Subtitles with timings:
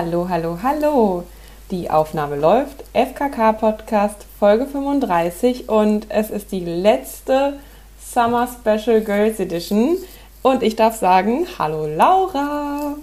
[0.00, 1.24] Hallo, hallo, hallo.
[1.72, 2.84] Die Aufnahme läuft.
[2.92, 7.58] FKK Podcast Folge 35 und es ist die letzte
[8.00, 9.96] Summer Special Girls Edition.
[10.42, 12.94] Und ich darf sagen, hallo Laura.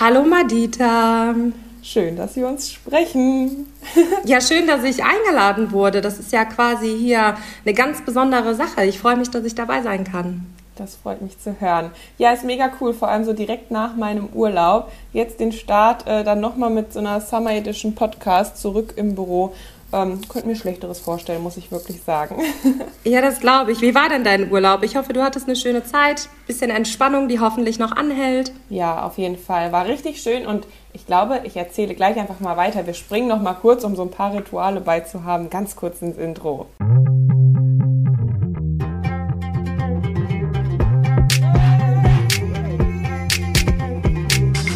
[0.00, 1.34] Hallo Madita.
[1.82, 3.70] Schön, dass wir uns sprechen.
[4.24, 6.00] ja, schön, dass ich eingeladen wurde.
[6.00, 7.36] Das ist ja quasi hier
[7.66, 8.86] eine ganz besondere Sache.
[8.86, 10.46] Ich freue mich, dass ich dabei sein kann.
[10.76, 11.92] Das freut mich zu hören.
[12.18, 14.90] Ja, ist mega cool, vor allem so direkt nach meinem Urlaub.
[15.12, 19.54] Jetzt den Start äh, dann nochmal mit so einer Summer Edition Podcast zurück im Büro.
[19.92, 22.36] Ähm, könnte mir Schlechteres vorstellen, muss ich wirklich sagen.
[23.04, 23.80] ja, das glaube ich.
[23.80, 24.82] Wie war denn dein Urlaub?
[24.82, 26.28] Ich hoffe, du hattest eine schöne Zeit.
[26.48, 28.52] Bisschen Entspannung, die hoffentlich noch anhält.
[28.68, 29.70] Ja, auf jeden Fall.
[29.70, 32.86] War richtig schön und ich glaube, ich erzähle gleich einfach mal weiter.
[32.86, 36.66] Wir springen noch mal kurz, um so ein paar Rituale beizuhaben, ganz kurz ins Intro.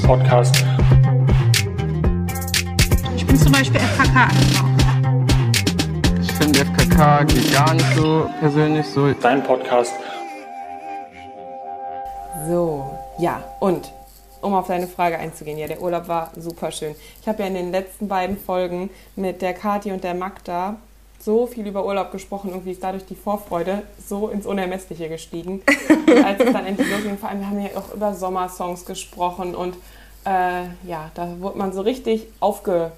[0.09, 0.65] Podcast.
[3.15, 4.29] Ich bin zum Beispiel FKK
[6.23, 9.12] Ich finde FKK geht gar nicht so persönlich so.
[9.12, 9.92] Dein Podcast.
[12.47, 13.92] So, ja, und
[14.41, 16.95] um auf deine Frage einzugehen, ja, der Urlaub war super schön.
[17.20, 20.77] Ich habe ja in den letzten beiden Folgen mit der Kati und der Magda
[21.20, 25.62] so viel über Urlaub gesprochen, irgendwie ist dadurch die Vorfreude so ins Unermessliche gestiegen.
[26.06, 29.55] Und als es dann endlich losging, vor allem, wir haben ja auch über Sommersongs gesprochen
[29.55, 29.77] und
[30.29, 32.93] äh, ja, da wurde man so richtig aufge,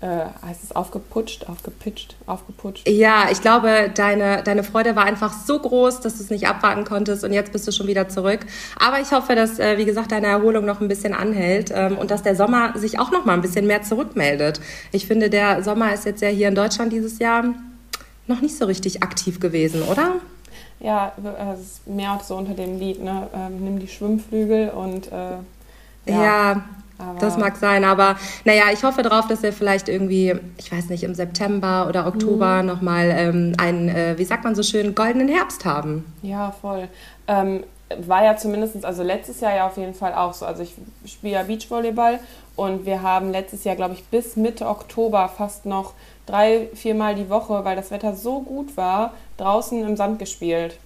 [0.00, 0.06] äh,
[0.46, 2.88] heißt es aufgeputscht, aufgepitcht, aufgeputscht?
[2.88, 6.84] Ja, ich glaube, deine, deine Freude war einfach so groß, dass du es nicht abwarten
[6.84, 8.40] konntest und jetzt bist du schon wieder zurück.
[8.80, 12.10] Aber ich hoffe, dass, äh, wie gesagt, deine Erholung noch ein bisschen anhält ähm, und
[12.10, 14.60] dass der Sommer sich auch noch mal ein bisschen mehr zurückmeldet.
[14.92, 17.44] Ich finde, der Sommer ist jetzt ja hier in Deutschland dieses Jahr
[18.26, 20.16] noch nicht so richtig aktiv gewesen, oder?
[20.80, 21.12] Ja,
[21.54, 23.28] es ist mehr auch so unter dem Lied, ne?
[23.34, 25.36] Ähm, nimm die Schwimmflügel und äh,
[26.06, 26.62] ja, ja
[27.18, 31.02] das mag sein, aber naja, ich hoffe darauf, dass wir vielleicht irgendwie, ich weiß nicht,
[31.02, 32.68] im September oder Oktober mhm.
[32.68, 36.04] nochmal ähm, einen, äh, wie sagt man so schön, goldenen Herbst haben.
[36.22, 36.88] Ja, voll.
[37.26, 37.64] Ähm,
[37.98, 40.46] war ja zumindest, also letztes Jahr ja auf jeden Fall auch so.
[40.46, 40.74] Also ich
[41.04, 42.20] spiele ja Beachvolleyball
[42.56, 45.94] und wir haben letztes Jahr, glaube ich, bis Mitte Oktober fast noch
[46.26, 50.78] drei, viermal die Woche, weil das Wetter so gut war, draußen im Sand gespielt.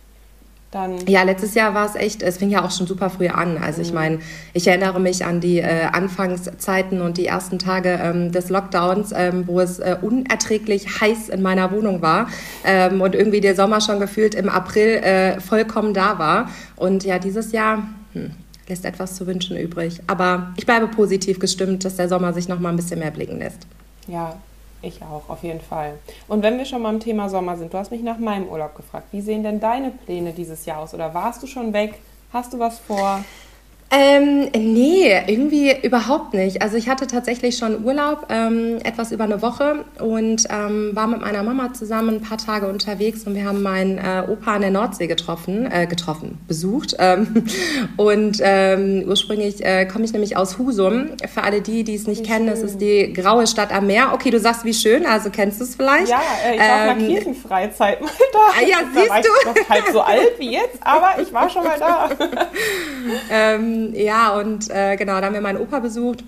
[0.72, 3.56] Dann ja, letztes Jahr war es echt, es fing ja auch schon super früh an.
[3.56, 3.94] Also ich mhm.
[3.94, 4.18] meine,
[4.52, 9.46] ich erinnere mich an die äh, Anfangszeiten und die ersten Tage ähm, des Lockdowns, ähm,
[9.46, 12.28] wo es äh, unerträglich heiß in meiner Wohnung war
[12.64, 16.50] ähm, und irgendwie der Sommer schon gefühlt im April äh, vollkommen da war.
[16.74, 18.32] Und ja, dieses Jahr hm,
[18.68, 20.00] lässt etwas zu wünschen übrig.
[20.08, 23.38] Aber ich bleibe positiv gestimmt, dass der Sommer sich noch mal ein bisschen mehr blicken
[23.38, 23.66] lässt.
[24.08, 24.36] Ja,
[24.86, 25.98] ich auch, auf jeden Fall.
[26.28, 28.74] Und wenn wir schon mal im Thema Sommer sind, du hast mich nach meinem Urlaub
[28.74, 29.08] gefragt.
[29.12, 30.94] Wie sehen denn deine Pläne dieses Jahr aus?
[30.94, 32.00] Oder warst du schon weg?
[32.32, 33.24] Hast du was vor?
[33.88, 36.60] Ähm, nee, irgendwie überhaupt nicht.
[36.60, 41.20] Also ich hatte tatsächlich schon Urlaub, ähm, etwas über eine Woche und ähm, war mit
[41.20, 44.72] meiner Mama zusammen ein paar Tage unterwegs und wir haben meinen äh, Opa an der
[44.72, 46.96] Nordsee getroffen, äh, getroffen, besucht.
[46.98, 47.44] Ähm,
[47.96, 51.10] und ähm, ursprünglich äh, komme ich nämlich aus Husum.
[51.32, 52.54] Für alle die, die es nicht wie kennen, schön.
[52.54, 54.10] das ist die graue Stadt am Meer.
[54.12, 56.08] Okay, du sagst, wie schön, also kennst du es vielleicht?
[56.08, 58.38] Ja, äh, ich war ähm, Kirchenfreizeit mal da.
[58.38, 59.28] Ah, ja, da siehst war du?
[59.28, 62.10] Ich noch halb so alt wie jetzt, aber ich war schon mal da.
[63.94, 66.24] ähm, ja, und äh, genau, da haben wir meinen Opa besucht.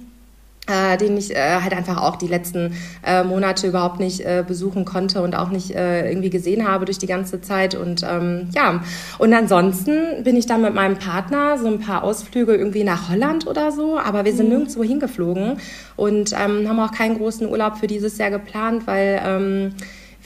[0.71, 4.85] Äh, den ich äh, halt einfach auch die letzten äh, Monate überhaupt nicht äh, besuchen
[4.85, 7.75] konnte und auch nicht äh, irgendwie gesehen habe durch die ganze Zeit.
[7.75, 8.83] Und ähm, ja,
[9.17, 13.47] und ansonsten bin ich dann mit meinem Partner so ein paar Ausflüge irgendwie nach Holland
[13.47, 14.57] oder so, aber wir sind mhm.
[14.57, 15.57] nirgendwo hingeflogen
[15.97, 19.75] und ähm, haben auch keinen großen Urlaub für dieses Jahr geplant, weil ähm,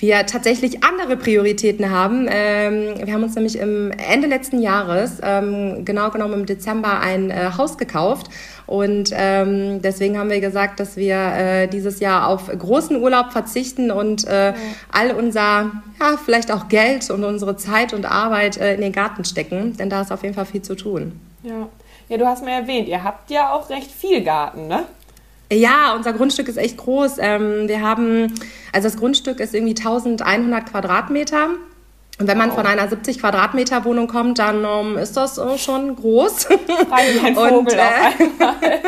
[0.02, 2.26] wir tatsächlich andere Prioritäten haben.
[2.28, 7.30] Ähm, wir haben uns nämlich im Ende letzten Jahres, ähm, genau genommen im Dezember, ein
[7.30, 8.26] äh, Haus gekauft.
[8.66, 13.92] Und ähm, deswegen haben wir gesagt, dass wir äh, dieses Jahr auf großen Urlaub verzichten
[13.92, 14.54] und äh, ja.
[14.90, 15.70] all unser,
[16.00, 19.76] ja, vielleicht auch Geld und unsere Zeit und Arbeit äh, in den Garten stecken.
[19.76, 21.20] Denn da ist auf jeden Fall viel zu tun.
[21.44, 21.68] Ja.
[22.08, 24.84] Ja, du hast mir erwähnt, ihr habt ja auch recht viel Garten, ne?
[25.52, 27.16] Ja, unser Grundstück ist echt groß.
[27.18, 28.32] Ähm, wir haben,
[28.72, 31.50] also das Grundstück ist irgendwie 1100 Quadratmeter.
[32.22, 32.58] Und wenn man wow.
[32.58, 36.46] von einer 70 Quadratmeter Wohnung kommt, dann um, ist das uh, schon groß.
[36.92, 38.78] Ein Vogel und, äh,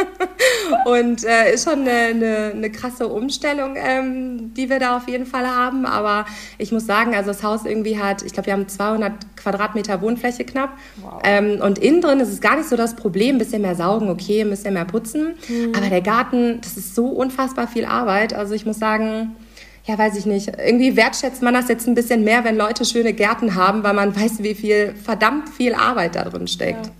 [0.85, 5.27] und äh, ist schon eine, eine, eine krasse Umstellung, ähm, die wir da auf jeden
[5.27, 5.85] Fall haben.
[5.85, 6.27] Aber
[6.59, 10.45] ich muss sagen, also das Haus irgendwie hat, ich glaube, wir haben 200 Quadratmeter Wohnfläche
[10.45, 10.71] knapp.
[11.03, 11.21] Wow.
[11.25, 13.35] Ähm, und innen drin ist es gar nicht so das Problem.
[13.35, 15.35] Ein bisschen mehr saugen, okay, ein bisschen mehr putzen.
[15.49, 15.73] Mhm.
[15.77, 18.33] Aber der Garten, das ist so unfassbar viel Arbeit.
[18.33, 19.35] Also ich muss sagen,
[19.87, 20.49] ja, weiß ich nicht.
[20.49, 24.17] Irgendwie wertschätzt man das jetzt ein bisschen mehr, wenn Leute schöne Gärten haben, weil man
[24.17, 26.87] weiß, wie viel verdammt viel Arbeit da drin steckt.
[26.87, 26.93] Ja.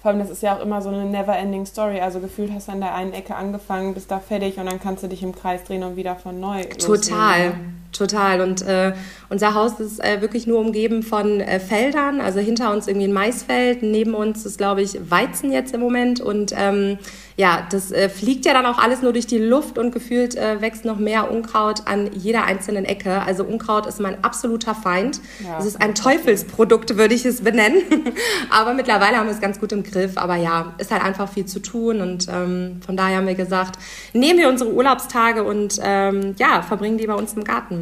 [0.00, 2.00] Vor allem, das ist ja auch immer so eine never-ending Story.
[2.00, 5.02] Also gefühlt hast du an der einen Ecke angefangen, bist da fertig und dann kannst
[5.02, 6.64] du dich im Kreis drehen und wieder von neu.
[6.64, 7.46] Total.
[7.46, 7.82] Loslegen.
[7.92, 8.40] Total.
[8.40, 8.92] Und äh,
[9.28, 12.20] unser Haus ist äh, wirklich nur umgeben von äh, Feldern.
[12.20, 16.20] Also hinter uns irgendwie ein Maisfeld, neben uns ist, glaube ich, Weizen jetzt im Moment.
[16.20, 16.98] Und ähm,
[17.36, 20.60] ja, das äh, fliegt ja dann auch alles nur durch die Luft und gefühlt äh,
[20.60, 23.22] wächst noch mehr Unkraut an jeder einzelnen Ecke.
[23.22, 25.20] Also Unkraut ist mein absoluter Feind.
[25.42, 25.58] Ja.
[25.58, 27.82] Es ist ein Teufelsprodukt, würde ich es benennen.
[28.50, 30.16] Aber mittlerweile haben wir es ganz gut im Griff.
[30.16, 32.00] Aber ja, ist halt einfach viel zu tun.
[32.00, 33.78] Und ähm, von daher haben wir gesagt,
[34.12, 37.79] nehmen wir unsere Urlaubstage und ähm, ja, verbringen die bei uns im Garten.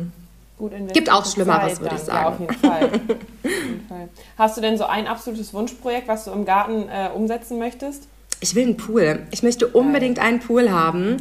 [0.59, 2.19] Gut Gibt auch Schlimmeres, würde ich sagen.
[2.19, 2.85] Ja, auf jeden, Fall.
[2.93, 2.93] auf
[3.45, 4.09] jeden Fall.
[4.37, 8.09] Hast du denn so ein absolutes Wunschprojekt, was du im Garten äh, umsetzen möchtest?
[8.41, 9.27] Ich will einen Pool.
[9.31, 11.17] Ich möchte unbedingt einen Pool haben.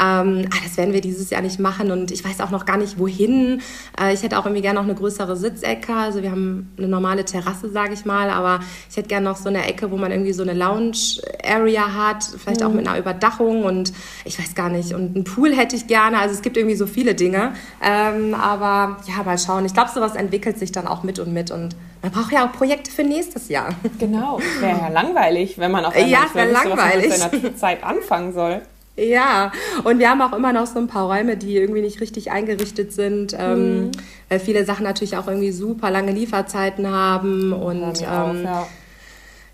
[0.00, 2.78] Ähm, ah, das werden wir dieses Jahr nicht machen und ich weiß auch noch gar
[2.78, 3.60] nicht wohin.
[4.00, 5.92] Äh, ich hätte auch irgendwie gerne noch eine größere Sitzecke.
[5.94, 8.60] Also wir haben eine normale Terrasse, sage ich mal, aber
[8.90, 12.60] ich hätte gerne noch so eine Ecke, wo man irgendwie so eine Lounge-Area hat, vielleicht
[12.60, 12.66] mhm.
[12.66, 13.92] auch mit einer Überdachung und
[14.24, 14.94] ich weiß gar nicht.
[14.94, 16.18] Und einen Pool hätte ich gerne.
[16.18, 17.52] Also es gibt irgendwie so viele Dinge.
[17.82, 19.66] Ähm, aber ja, mal schauen.
[19.66, 22.52] Ich glaube, sowas entwickelt sich dann auch mit und mit und man braucht ja auch
[22.52, 23.68] Projekte für nächstes Jahr.
[24.00, 27.10] Genau, wäre ja langweilig, wenn man auf einmal ja, wäre langweilig.
[27.10, 28.62] was mit seiner Zeit anfangen soll.
[28.96, 29.52] Ja,
[29.84, 32.92] und wir haben auch immer noch so ein paar Räume, die irgendwie nicht richtig eingerichtet
[32.92, 33.90] sind, ähm, mhm.
[34.28, 38.66] weil viele Sachen natürlich auch irgendwie super lange Lieferzeiten haben und ja, ähm, auch, ja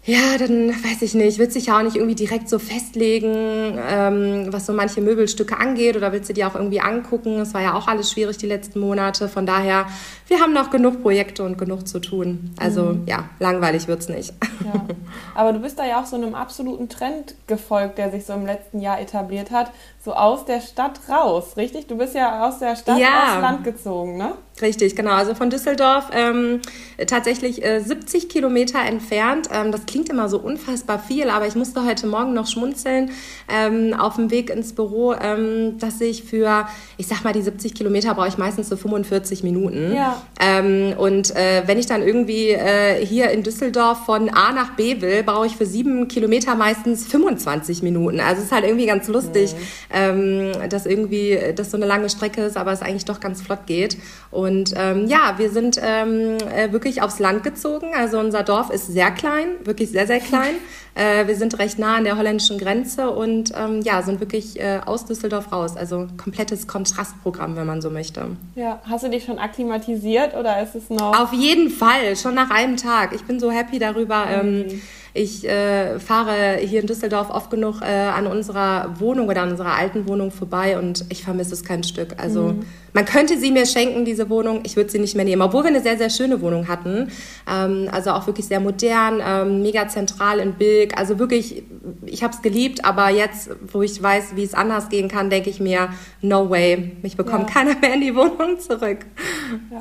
[0.04, 3.78] ja, dann weiß ich nicht, willst du dich ja auch nicht irgendwie direkt so festlegen,
[3.88, 7.40] ähm, was so manche Möbelstücke angeht oder willst du die auch irgendwie angucken?
[7.40, 9.28] Es war ja auch alles schwierig die letzten Monate.
[9.28, 9.86] Von daher,
[10.26, 12.54] wir haben noch genug Projekte und genug zu tun.
[12.58, 13.02] Also mhm.
[13.06, 14.32] ja, langweilig wird es nicht.
[14.64, 14.86] Ja.
[15.34, 18.46] Aber du bist da ja auch so einem absoluten Trend gefolgt, der sich so im
[18.46, 19.70] letzten Jahr etabliert hat,
[20.02, 21.86] so aus der Stadt raus, richtig?
[21.86, 23.34] Du bist ja aus der Stadt ja.
[23.34, 24.32] aufs Land gezogen, ne?
[24.60, 25.12] Richtig, genau.
[25.12, 26.60] Also von Düsseldorf ähm,
[27.06, 29.48] tatsächlich äh, 70 Kilometer entfernt.
[29.52, 33.10] Ähm, das klingt immer so unfassbar viel, aber ich musste heute Morgen noch schmunzeln
[33.48, 36.66] ähm, auf dem Weg ins Büro, ähm, dass ich für,
[36.96, 39.94] ich sag mal, die 70 Kilometer brauche ich meistens so 45 Minuten.
[39.94, 40.22] Ja.
[40.40, 45.00] Ähm, und äh, wenn ich dann irgendwie äh, hier in Düsseldorf von A nach B
[45.00, 48.20] will, brauche ich für sieben Kilometer meistens 25 Minuten.
[48.20, 49.54] Also es ist halt irgendwie ganz lustig,
[49.92, 50.52] mhm.
[50.68, 53.96] dass irgendwie das so eine lange Strecke ist, aber es eigentlich doch ganz flott geht.
[54.30, 57.88] Und und ähm, ja, wir sind ähm, äh, wirklich aufs Land gezogen.
[57.94, 60.54] Also unser Dorf ist sehr klein, wirklich sehr, sehr klein.
[60.94, 64.80] Äh, wir sind recht nah an der holländischen Grenze und ähm, ja, sind wirklich äh,
[64.84, 65.76] aus Düsseldorf raus.
[65.76, 68.30] Also komplettes Kontrastprogramm, wenn man so möchte.
[68.56, 71.16] Ja, hast du dich schon akklimatisiert oder ist es noch?
[71.16, 73.12] Auf jeden Fall, schon nach einem Tag.
[73.14, 74.26] Ich bin so happy darüber.
[74.28, 74.82] Ähm, mhm.
[75.14, 79.74] Ich äh, fahre hier in Düsseldorf oft genug äh, an unserer Wohnung oder an unserer
[79.74, 82.14] alten Wohnung vorbei und ich vermisse es kein Stück.
[82.18, 82.60] Also mhm.
[82.92, 84.60] man könnte sie mir schenken, diese Wohnung.
[84.64, 87.10] Ich würde sie nicht mehr nehmen, obwohl wir eine sehr, sehr schöne Wohnung hatten.
[87.50, 90.98] Ähm, also auch wirklich sehr modern, ähm, mega zentral in Bilk.
[90.98, 91.62] Also wirklich,
[92.04, 95.50] ich habe es geliebt, aber jetzt, wo ich weiß, wie es anders gehen kann, denke
[95.50, 95.88] ich mir,
[96.20, 97.54] no way, mich bekommt ja.
[97.54, 98.98] keiner mehr in die Wohnung zurück.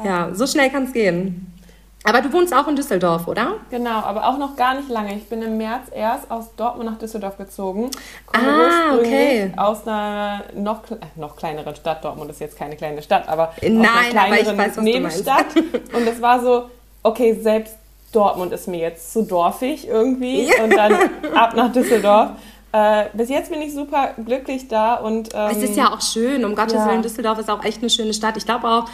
[0.03, 1.56] Ja, ja so schnell kann es gehen.
[2.03, 3.55] Aber du wohnst auch in Düsseldorf, oder?
[3.69, 5.15] Genau, aber auch noch gar nicht lange.
[5.15, 7.89] Ich bin im März erst aus Dortmund nach Düsseldorf gezogen.
[8.25, 9.51] Komme ah, okay.
[9.57, 12.05] aus einer noch, äh, noch kleineren Stadt.
[12.05, 15.47] Dortmund ist jetzt keine kleine Stadt, aber Nein, aus einer kleineren weiß, Nebenstadt.
[15.55, 16.69] Und es war so,
[17.03, 17.75] okay, selbst
[18.13, 20.49] Dortmund ist mir jetzt zu dorfig irgendwie.
[20.63, 20.93] Und dann
[21.35, 22.31] ab nach Düsseldorf.
[22.71, 26.43] Äh, bis jetzt bin ich super glücklich da und ähm, es ist ja auch schön.
[26.43, 26.87] Um Gottes ja.
[26.87, 28.35] Willen, Düsseldorf ist auch echt eine schöne Stadt.
[28.35, 28.85] Ich glaube auch,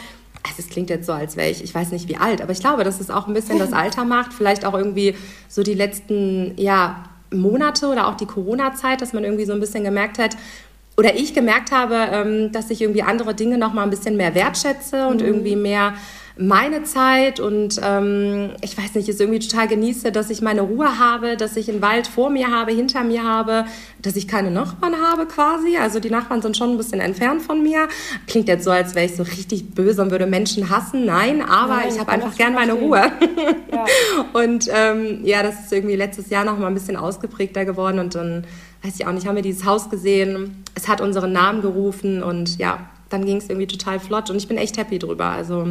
[0.46, 2.60] also es klingt jetzt so, als wäre ich, ich weiß nicht wie alt, aber ich
[2.60, 5.16] glaube, dass es auch ein bisschen das Alter macht, vielleicht auch irgendwie
[5.48, 9.82] so die letzten, ja, Monate oder auch die Corona-Zeit, dass man irgendwie so ein bisschen
[9.82, 10.36] gemerkt hat,
[10.96, 14.34] oder ich gemerkt habe, ähm, dass ich irgendwie andere Dinge noch mal ein bisschen mehr
[14.34, 15.26] wertschätze und mhm.
[15.26, 15.94] irgendwie mehr
[16.36, 20.98] meine Zeit und ähm, ich weiß nicht, es irgendwie total genieße, dass ich meine Ruhe
[20.98, 23.66] habe, dass ich einen Wald vor mir habe, hinter mir habe,
[24.02, 25.76] dass ich keine Nachbarn habe quasi.
[25.76, 27.86] Also die Nachbarn sind schon ein bisschen entfernt von mir.
[28.26, 31.04] Klingt jetzt so, als wäre ich so richtig böse und würde Menschen hassen.
[31.04, 33.12] Nein, aber Nein, ich habe einfach gern meine Ruhe.
[33.70, 33.84] Ja.
[34.32, 38.16] und ähm, ja, das ist irgendwie letztes Jahr noch mal ein bisschen ausgeprägter geworden und
[38.16, 38.44] dann
[38.82, 40.64] weiß ich auch nicht, haben wir dieses Haus gesehen.
[40.74, 44.48] Es hat unseren Namen gerufen und ja, dann ging es irgendwie total flott und ich
[44.48, 45.26] bin echt happy drüber.
[45.26, 45.68] Also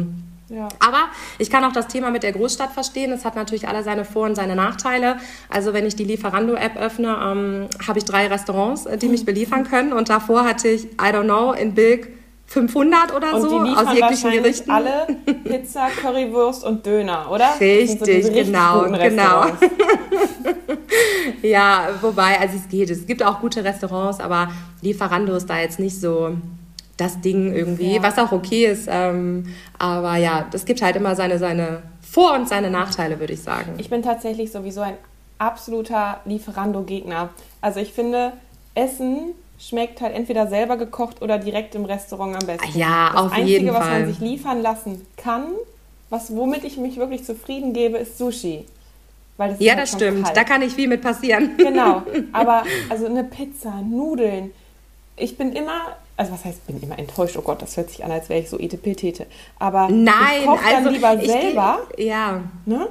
[0.54, 0.68] ja.
[0.78, 1.08] Aber
[1.38, 3.12] ich kann auch das Thema mit der Großstadt verstehen.
[3.12, 5.16] Es hat natürlich alle seine Vor- und seine Nachteile.
[5.48, 9.64] Also wenn ich die Lieferando-App öffne, ähm, habe ich drei Restaurants, äh, die mich beliefern
[9.64, 9.92] können.
[9.92, 12.08] Und davor hatte ich, I don't know, in Bilk
[12.46, 14.70] 500 oder und so aus jeglichen Gerichten.
[14.70, 15.06] alle
[15.44, 17.48] Pizza, Currywurst und Döner, oder?
[17.58, 19.46] Richtig, so genau, genau.
[21.42, 22.90] ja, wobei, also es geht.
[22.90, 24.50] Es gibt auch gute Restaurants, aber
[24.82, 26.36] Lieferando ist da jetzt nicht so
[26.96, 28.02] das Ding irgendwie, ja.
[28.02, 28.88] was auch okay ist.
[28.90, 33.42] Ähm, aber ja, das gibt halt immer seine, seine Vor- und seine Nachteile, würde ich
[33.42, 33.74] sagen.
[33.78, 34.94] Ich bin tatsächlich sowieso ein
[35.38, 37.30] absoluter Lieferando-Gegner.
[37.60, 38.32] Also ich finde,
[38.74, 42.78] Essen schmeckt halt entweder selber gekocht oder direkt im Restaurant am besten.
[42.78, 44.00] Ja, das auf Einzige, jeden was Fall.
[44.00, 45.44] man sich liefern lassen kann,
[46.10, 48.64] was womit ich mich wirklich zufrieden gebe, ist Sushi.
[49.36, 50.24] Weil das Ja, halt das schon stimmt.
[50.24, 50.36] kalt.
[50.36, 51.56] Da kann nicht viel mit passieren.
[51.56, 54.52] Genau, aber also eine Pizza, Nudeln.
[55.16, 57.36] Ich bin immer, also was heißt, bin immer enttäuscht.
[57.36, 59.26] Oh Gott, das hört sich an, als wäre ich so etepetete.
[59.58, 62.88] Aber Nein, ich koche dann also lieber ich geh- selber, Ja, ne?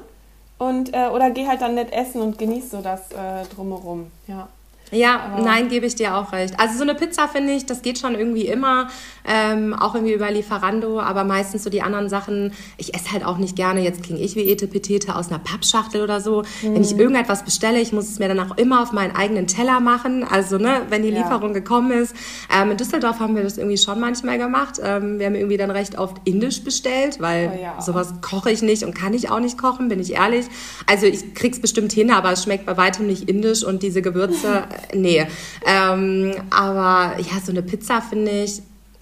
[0.57, 4.11] Und äh, oder geh halt dann nett essen und genieß so das äh, drumherum.
[4.27, 4.47] Ja.
[4.93, 6.59] Ja, Aber- nein, gebe ich dir auch recht.
[6.59, 8.87] Also so eine Pizza finde ich, das geht schon irgendwie immer,
[9.25, 13.37] ähm, auch irgendwie über Lieferando, aber meistens so die anderen Sachen, ich esse halt auch
[13.37, 16.43] nicht gerne, jetzt klinge ich wie Etepetete aus einer Pappschachtel oder so.
[16.61, 16.81] Wenn Mhm.
[16.81, 20.23] ich irgendetwas bestelle, ich muss es mir dann auch immer auf meinen eigenen Teller machen,
[20.23, 21.19] also ne, wenn die Ja.
[21.23, 22.15] Lieferung gekommen ist.
[22.53, 24.79] Ähm, in Düsseldorf haben wir das irgendwie schon manchmal gemacht.
[24.83, 27.81] Ähm, wir haben irgendwie dann recht oft indisch bestellt, weil Oh ja.
[27.81, 30.45] sowas koche ich nicht und kann ich auch nicht kochen, bin ich ehrlich.
[30.85, 34.63] Also ich krieg's bestimmt hin, aber es schmeckt bei weitem nicht indisch und diese Gewürze,
[34.93, 35.25] nee.
[35.65, 38.61] Ähm, aber ja, so eine Pizza finde ich,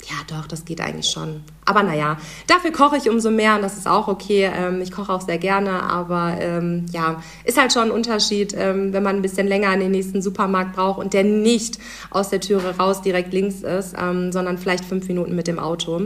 [0.09, 1.43] ja doch, das geht eigentlich schon.
[1.65, 4.51] Aber naja, dafür koche ich umso mehr und das ist auch okay.
[4.53, 8.93] Ähm, ich koche auch sehr gerne, aber ähm, ja, ist halt schon ein Unterschied, ähm,
[8.93, 11.77] wenn man ein bisschen länger in den nächsten Supermarkt braucht und der nicht
[12.09, 16.01] aus der Türe raus direkt links ist, ähm, sondern vielleicht fünf Minuten mit dem Auto.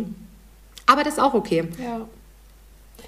[0.86, 1.68] Aber das ist auch okay.
[1.82, 2.02] Ja.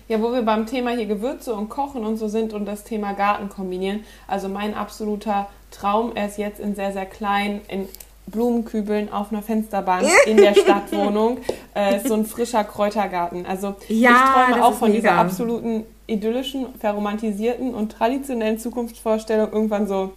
[0.09, 3.11] Ja, wo wir beim Thema hier Gewürze und Kochen und so sind und das Thema
[3.11, 4.05] Garten kombinieren.
[4.25, 7.87] Also mein absoluter Traum, er ist jetzt in sehr, sehr klein, in
[8.27, 11.37] Blumenkübeln auf einer Fensterbank in der Stadtwohnung.
[11.73, 13.45] Äh, so ein frischer Kräutergarten.
[13.45, 15.21] Also Ja, ich träume auch von dieser mega.
[15.21, 19.51] absoluten idyllischen, verromantisierten und traditionellen Zukunftsvorstellung.
[19.51, 20.13] Irgendwann so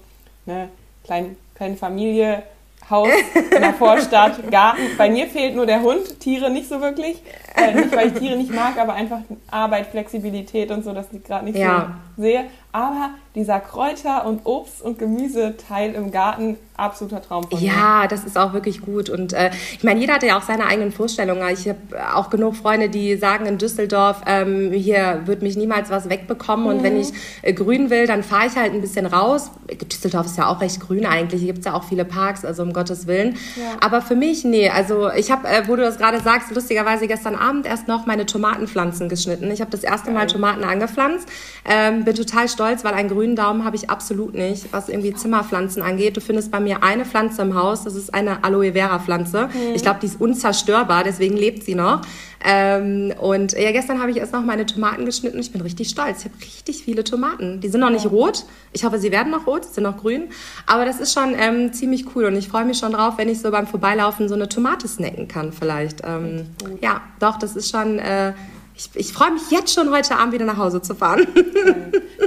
[0.46, 0.68] eine
[1.04, 2.42] kleine, kleine Familie,
[2.88, 3.08] Haus
[3.54, 4.82] in der Vorstadt, Garten.
[4.98, 7.22] Bei mir fehlt nur der Hund, Tiere nicht so wirklich.
[7.54, 11.22] Äh, nicht, weil ich Tiere nicht mag, aber einfach Arbeit, Flexibilität und so, das ich
[11.22, 11.98] gerade nicht Ja.
[12.16, 12.44] so sehe.
[12.72, 17.66] Aber dieser Kräuter- und Obst- und Gemüseteil im Garten, absoluter Traum von mir.
[17.66, 19.08] Ja, das ist auch wirklich gut.
[19.10, 21.46] Und äh, ich meine, jeder hat ja auch seine eigenen Vorstellungen.
[21.52, 21.78] Ich habe
[22.14, 26.66] auch genug Freunde, die sagen in Düsseldorf, ähm, hier wird mich niemals was wegbekommen.
[26.66, 27.12] Und wenn ich
[27.42, 29.50] äh, grün will, dann fahre ich halt ein bisschen raus.
[29.68, 31.40] Düsseldorf ist ja auch recht grün eigentlich.
[31.40, 33.36] Hier gibt es ja auch viele Parks, also um Gottes Willen.
[33.56, 33.76] Ja.
[33.80, 34.70] Aber für mich, nee.
[34.70, 38.26] Also ich habe, äh, wo du das gerade sagst, lustigerweise gestern Abend erst noch meine
[38.26, 39.50] Tomatenpflanzen geschnitten.
[39.50, 41.28] Ich habe das erste Mal Tomaten angepflanzt.
[41.64, 45.82] Ähm, bin total stolz, weil einen grünen Daumen habe ich absolut nicht, was irgendwie Zimmerpflanzen
[45.82, 46.16] angeht.
[46.16, 49.48] Du findest bei mir eine Pflanze im Haus, das ist eine Aloe Vera Pflanze.
[49.74, 52.02] Ich glaube, die ist unzerstörbar, deswegen lebt sie noch.
[52.42, 55.38] Ähm, und ja, gestern habe ich erst noch meine Tomaten geschnitten.
[55.38, 56.20] Ich bin richtig stolz.
[56.20, 57.60] Ich habe richtig viele Tomaten.
[57.60, 58.44] Die sind noch nicht rot.
[58.72, 60.30] Ich hoffe, sie werden noch rot, sie sind noch grün.
[60.66, 63.40] Aber das ist schon ähm, ziemlich cool und ich freue mich schon drauf, wenn ich
[63.40, 66.02] so beim Vorbeilaufen so eine Tomate snacken kann vielleicht.
[66.04, 66.46] Ähm,
[66.80, 67.98] ja, doch, das ist schon...
[67.98, 68.32] Äh,
[68.80, 71.26] ich, ich freue mich jetzt schon heute Abend wieder nach Hause zu fahren.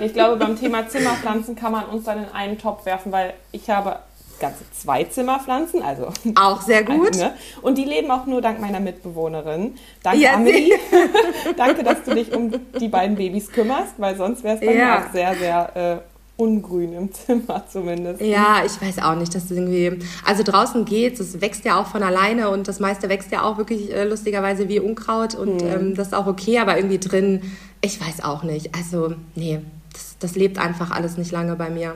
[0.02, 3.70] Ich glaube, beim Thema Zimmerpflanzen kann man uns dann in einen Topf werfen, weil ich
[3.70, 3.98] habe
[4.40, 7.16] ganze zwei Zimmerpflanzen, also Auch sehr gut.
[7.16, 7.34] Ne?
[7.62, 9.76] Und die leben auch nur dank meiner Mitbewohnerin.
[10.04, 10.74] Danke, Ja, Amelie.
[11.58, 14.86] Danke, dass du dich um die beiden Babys kümmerst, weil sonst wäre es bei Ja.
[14.86, 18.22] mir auch sehr, sehr äh, ungrün im Zimmer zumindest.
[18.22, 20.00] Ja, ich weiß auch nicht, dass das irgendwie.
[20.26, 23.58] Also draußen geht's, es wächst ja auch von alleine und das meiste wächst ja auch
[23.58, 25.68] wirklich äh, lustigerweise wie Unkraut und Hm.
[25.72, 27.42] ähm, das ist auch okay, aber irgendwie drin,
[27.82, 28.74] ich weiß auch nicht.
[28.76, 29.60] Also, nee,
[29.94, 31.96] das, das lebt einfach alles nicht lange bei mir.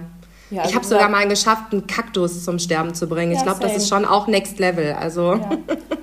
[0.50, 3.32] Ja, ich also habe sogar mal geschafft, einen Kaktus zum Sterben zu bringen.
[3.34, 4.94] ich Ja, glaube, das ist schon auch Next Level.
[4.94, 5.50] Also, Ja,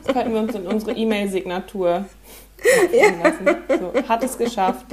[0.05, 2.05] das könnten wir uns in unsere E-Mail-Signatur
[2.85, 3.57] aufnehmen lassen.
[3.81, 4.85] So, hat es geschafft.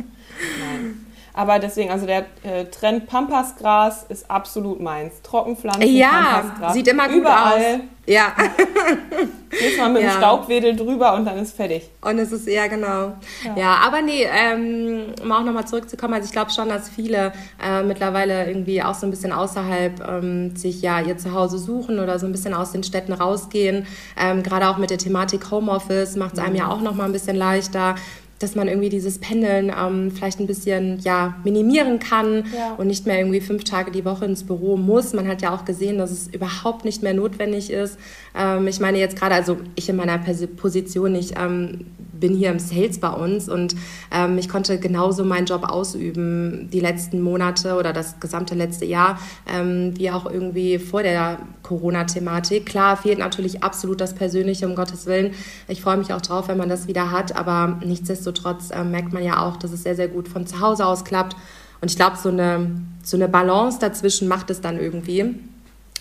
[1.34, 5.22] Aber deswegen, also der äh, Trend Pampasgras ist absolut meins.
[5.24, 6.74] Trockenpflanzen, ja, Pampasgras.
[6.74, 7.54] sieht immer gut Überall.
[7.76, 7.80] aus.
[8.08, 8.34] Ja.
[9.52, 10.10] Jetzt mal mit Ja.
[10.12, 11.90] dem Staubwedel drüber und dann ist fertig.
[12.02, 13.14] Und es ist eher genau.
[13.56, 17.32] Ja, aber nee, ähm, um auch nochmal zurückzukommen, also ich glaube schon, dass viele
[17.64, 22.18] äh, mittlerweile irgendwie auch so ein bisschen außerhalb ähm, sich ja ihr Zuhause suchen oder
[22.18, 23.86] so ein bisschen aus den Städten rausgehen.
[24.20, 27.36] Ähm, Gerade auch mit der Thematik Homeoffice macht es einem ja auch nochmal ein bisschen
[27.36, 27.96] leichter
[28.44, 32.76] dass man irgendwie dieses Pendeln ähm, vielleicht ein bisschen ja, minimieren kann Ja.
[32.78, 35.14] und nicht mehr irgendwie fünf Tage die Woche ins Büro muss.
[35.14, 37.98] Man hat ja auch gesehen, dass es überhaupt nicht mehr notwendig ist.
[38.38, 40.18] Ähm, ich meine jetzt gerade, also ich in meiner
[40.58, 41.86] Position, ich ähm,
[42.22, 43.76] bin hier im Sales bei uns und
[44.12, 49.20] ähm, ich konnte genauso meinen Job ausüben die letzten Monate oder das gesamte letzte Jahr,
[49.52, 52.66] ähm, wie auch irgendwie vor der Corona-Thematik.
[52.68, 55.32] Klar, fehlt natürlich absolut das Persönliche, um Gottes Willen.
[55.68, 58.31] Ich freue mich auch drauf, wenn man das wieder hat, aber nichtsdestotrotz
[58.74, 61.36] ähm, merkt man ja auch, dass es sehr, sehr gut von zu Hause aus klappt.
[61.82, 62.72] Und ich glaube, so eine,
[63.04, 65.36] so eine Balance dazwischen macht es dann irgendwie.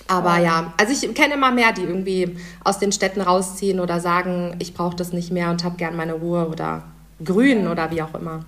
[0.09, 4.57] Aber ja, also ich kenne immer mehr, die irgendwie aus den Städten rausziehen oder sagen,
[4.59, 6.83] ich brauche das nicht mehr und habe gern meine Ruhe oder
[7.25, 8.45] grün oder wie auch immer.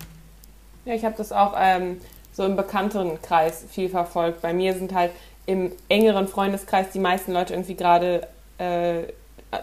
[0.85, 1.99] Ja, ich habe das auch ähm,
[2.33, 4.43] so im bekannteren Kreis viel verfolgt.
[4.43, 5.13] Bei mir sind halt
[5.47, 8.27] im engeren Freundeskreis die meisten Leute irgendwie gerade
[8.59, 9.05] äh,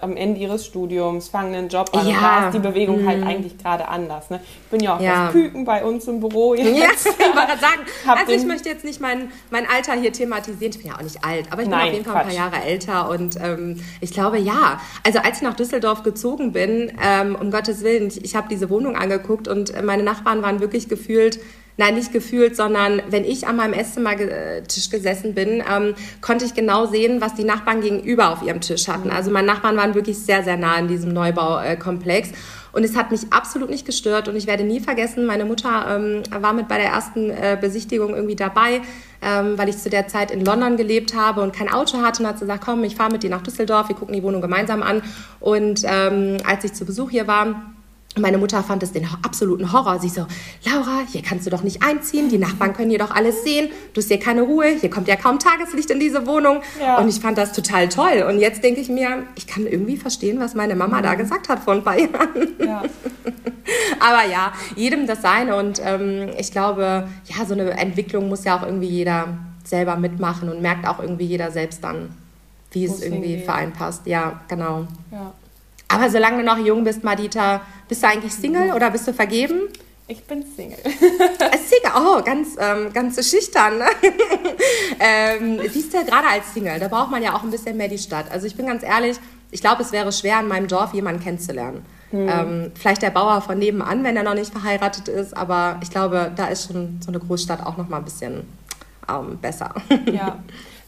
[0.02, 2.08] am Ende ihres Studiums, fangen einen Job an.
[2.08, 2.16] Ja.
[2.16, 3.28] Und da ist die Bewegung halt Mhm.
[3.28, 4.30] eigentlich gerade anders.
[4.30, 4.40] Ne?
[4.44, 5.26] Ich bin ja auch Ja.
[5.26, 6.54] das Küken bei uns im Büro.
[6.56, 7.06] Jetzt.
[7.08, 10.72] Ja, ich wollte sagen, also ich möchte jetzt nicht mein, mein Alter hier thematisieren.
[10.74, 12.32] Ich bin ja auch nicht alt, aber ich bin Nein, auf jeden Fall ein paar
[12.32, 12.38] Quatsch.
[12.38, 14.80] Jahre älter und ähm, ich glaube, ja.
[15.04, 18.70] Also als ich nach Düsseldorf gezogen bin, ähm, um Gottes Willen, ich, ich habe diese
[18.70, 21.40] Wohnung angeguckt und meine Nachbarn waren wirklich gefühlt,
[21.80, 26.86] nein, nicht gefühlt, sondern wenn ich an meinem Esszimmertisch gesessen bin, ähm, konnte ich genau
[26.86, 29.10] sehen, was die Nachbarn gegenüber auf ihrem Tisch hatten.
[29.10, 32.32] Also meine Nachbarn waren wirklich sehr, sehr nah in diesem Neubaukomplex.
[32.72, 36.22] Und es hat mich absolut nicht gestört und ich werde nie vergessen, meine Mutter ähm,
[36.42, 38.82] war mit bei der ersten äh, Besichtigung irgendwie dabei,
[39.22, 42.30] ähm, weil ich zu der Zeit in London gelebt habe und kein Auto hatte und
[42.30, 45.02] hat gesagt, komm, ich fahre mit dir nach Düsseldorf, wir gucken die Wohnung gemeinsam an.
[45.40, 47.74] Und ähm, als ich zu Besuch hier war,
[48.20, 50.00] meine Mutter fand es den absoluten Horror.
[50.00, 50.26] Sie so,
[50.66, 52.30] Laura, hier kannst du doch nicht einziehen.
[52.30, 53.70] Die Nachbarn können hier doch alles sehen.
[53.94, 54.76] Du hast hier keine Ruhe.
[54.80, 56.62] Hier kommt ja kaum Tageslicht in diese Wohnung.
[56.80, 56.98] Ja.
[56.98, 58.26] Und ich fand das total toll.
[58.28, 61.60] Und jetzt denke ich mir, ich kann irgendwie verstehen, was meine Mama da gesagt hat
[61.60, 62.56] vor ein paar Jahren.
[62.60, 62.84] Ja.
[64.00, 65.56] Aber ja, jedem das seine.
[65.56, 69.28] Und ähm, ich glaube, ja, so eine Entwicklung muss ja auch irgendwie jeder
[69.64, 72.16] selber mitmachen und merkt auch irgendwie jeder selbst dann,
[72.72, 74.08] wie Wo es irgendwie für einen passt.
[74.08, 74.88] Ja, genau.
[75.12, 75.34] ja.
[75.90, 79.64] Aber solange du noch jung bist, Madita, bist du eigentlich Single oder bist du vergeben?
[80.08, 80.80] Ich bin Single.
[80.84, 83.78] Äh, Single, oh, ganz, ähm, ganz schüchtern.
[83.80, 83.86] Ne?
[85.00, 87.98] ähm, siehst du, gerade als Single, da braucht man ja auch ein bisschen mehr die
[87.98, 88.32] Stadt.
[88.32, 89.18] Also ich bin ganz ehrlich,
[89.52, 91.86] ich glaube, es wäre schwer, in meinem Dorf jemanden kennenzulernen.
[92.12, 96.32] Ähm, vielleicht der Bauer von nebenan, wenn er noch nicht verheiratet ist, aber ich glaube,
[96.36, 98.48] da ist schon so eine Großstadt auch noch mal ein bisschen
[99.08, 99.74] ähm, besser.
[100.12, 100.40] Ja,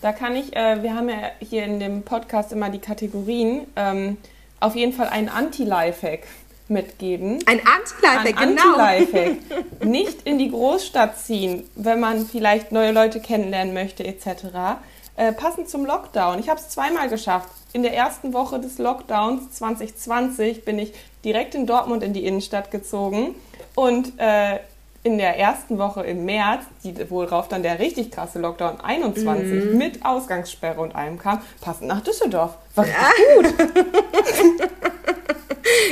[0.01, 4.17] da kann ich, äh, wir haben ja hier in dem Podcast immer die Kategorien, ähm,
[4.61, 6.21] auf jeden Fall einen Anti-Lifehack
[6.69, 7.39] mitgeben.
[7.45, 8.77] Ein Anti-Lifehack, Ein genau.
[8.77, 9.37] Anti-Lifehack.
[9.83, 14.79] Nicht in die Großstadt ziehen, wenn man vielleicht neue Leute kennenlernen möchte etc.
[15.17, 16.39] Äh, passend zum Lockdown.
[16.39, 17.49] Ich habe es zweimal geschafft.
[17.73, 20.93] In der ersten Woche des Lockdowns 2020 bin ich
[21.25, 23.35] direkt in Dortmund in die Innenstadt gezogen
[23.75, 24.59] und äh,
[25.03, 29.77] in der ersten Woche im März, die, worauf dann der richtig krasse Lockdown 21 Mhm.
[29.77, 32.57] mit Ausgangssperre und allem kam, passend nach Düsseldorf.
[32.75, 33.55] War richtig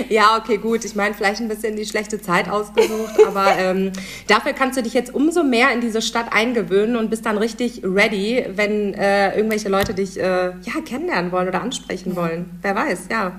[0.10, 0.84] Ja, okay, gut.
[0.86, 3.91] Ich meine, vielleicht ein bisschen die schlechte Zeit ausgesucht, aber ähm,
[4.28, 7.82] dafür kannst du dich jetzt umso mehr in diese Stadt eingewöhnen und bist dann richtig
[7.84, 12.60] ready, wenn äh, irgendwelche Leute dich äh, ja, kennenlernen wollen oder ansprechen wollen.
[12.62, 13.34] Wer weiß, ja.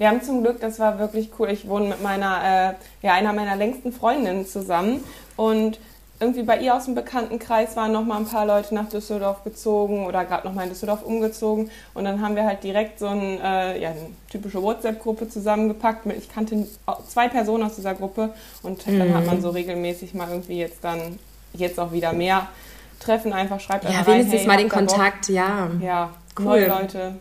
[0.00, 1.50] Wir haben zum Glück, das war wirklich cool.
[1.50, 5.04] Ich wohne mit meiner, äh, ja, einer meiner längsten Freundinnen zusammen
[5.36, 5.78] und
[6.18, 10.06] irgendwie bei ihr aus dem Bekanntenkreis waren noch mal ein paar Leute nach Düsseldorf gezogen
[10.06, 13.42] oder gerade noch mal in Düsseldorf umgezogen und dann haben wir halt direkt so ein,
[13.42, 16.06] äh, ja, eine typische WhatsApp-Gruppe zusammengepackt.
[16.06, 16.66] Mit, ich kannte
[17.06, 18.30] zwei Personen aus dieser Gruppe
[18.62, 21.18] und dann hat man so regelmäßig mal irgendwie jetzt dann
[21.52, 22.48] jetzt auch wieder mehr
[23.00, 24.78] Treffen einfach schreibt Ja, wenigstens hey, mal den ihr Bock?
[24.78, 25.68] Kontakt, ja.
[25.82, 26.66] Ja, Cool.
[26.68, 27.16] Leute.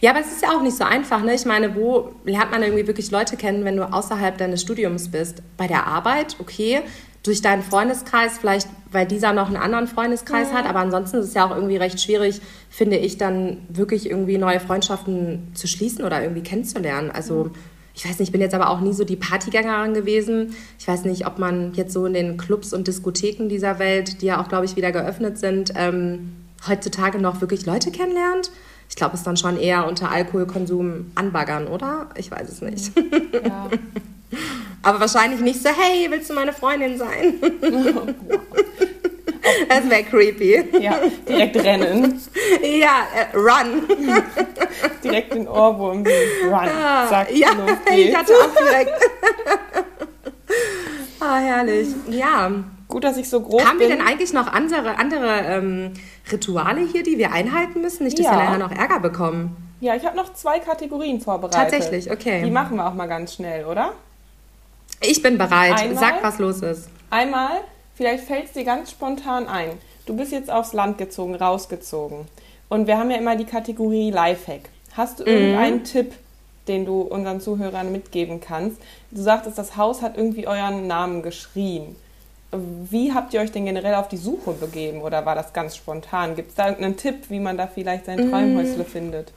[0.00, 1.34] Ja, aber es ist ja auch nicht so einfach, ne?
[1.34, 5.42] Ich meine, wo lernt man irgendwie wirklich Leute kennen, wenn du außerhalb deines Studiums bist?
[5.56, 6.80] Bei der Arbeit, okay.
[7.22, 11.34] Durch deinen Freundeskreis, vielleicht weil dieser noch einen anderen Freundeskreis hat, aber ansonsten ist es
[11.34, 16.22] ja auch irgendwie recht schwierig, finde ich, dann wirklich irgendwie neue Freundschaften zu schließen oder
[16.22, 17.10] irgendwie kennenzulernen.
[17.10, 17.50] Also
[17.94, 20.54] ich weiß nicht, ich bin jetzt aber auch nie so die Partygängerin gewesen.
[20.78, 24.26] Ich weiß nicht, ob man jetzt so in den Clubs und Diskotheken dieser Welt, die
[24.26, 26.32] ja auch, glaube ich, wieder geöffnet sind, ähm,
[26.66, 28.50] heutzutage noch wirklich Leute kennenlernt.
[28.88, 32.08] Ich glaube, es ist dann schon eher unter Alkoholkonsum anbaggern, oder?
[32.16, 32.92] Ich weiß es nicht.
[33.44, 33.68] Ja.
[34.82, 37.34] Aber wahrscheinlich nicht so, hey, willst du meine Freundin sein?
[39.68, 40.80] das wäre creepy.
[40.80, 42.20] ja, direkt rennen.
[42.62, 43.88] Ja, äh, run.
[45.02, 46.04] direkt den Ohrwurm.
[46.44, 46.68] Run.
[47.08, 48.16] Zack, ja, los ich geht's.
[48.16, 48.92] hatte auch direkt.
[51.20, 51.88] ah, herrlich.
[52.08, 52.50] Ja.
[52.88, 53.98] Gut, dass ich so groß Haben wir bin.
[53.98, 55.92] denn eigentlich noch andere, andere ähm,
[56.32, 58.04] Rituale hier, die wir einhalten müssen?
[58.04, 58.32] Nicht, dass Ja.
[58.32, 59.56] wir nachher noch Ärger bekommen.
[59.80, 61.70] ja, ich habe noch zwei Kategorien vorbereitet.
[61.70, 62.42] Tatsächlich, okay.
[62.44, 63.92] Die machen wir auch mal ganz schnell, oder?
[65.00, 65.78] Ich bin bereit.
[65.80, 65.96] Einmal?
[65.98, 66.88] Sag, was los ist.
[67.10, 67.60] Einmal,
[67.94, 69.70] vielleicht fällt es dir ganz spontan ein.
[70.06, 72.26] Du bist jetzt aufs Land gezogen, rausgezogen.
[72.70, 74.62] Und wir haben ja immer die Kategorie Lifehack.
[74.96, 75.28] Hast du Mhm.
[75.28, 76.14] irgendeinen Tipp,
[76.66, 78.78] den du unseren Zuhörern mitgeben kannst?
[79.10, 81.94] Du sagtest, das Haus hat irgendwie euren Namen geschrien.
[82.50, 86.34] Wie habt ihr euch denn generell auf die Suche begeben oder war das ganz spontan?
[86.34, 88.30] Gibt es da irgendeinen Tipp, wie man da vielleicht sein Mhm.
[88.30, 89.32] Träumhäusle findet?